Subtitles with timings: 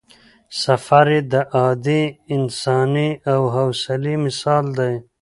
[0.63, 2.03] سفر یې د عادي
[2.35, 2.87] انسان
[3.25, 4.93] د حوصلې مثال دی.